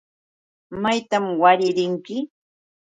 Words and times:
¿Maytan 0.81 1.25
wara 1.41 1.67
rinki? 1.77 2.17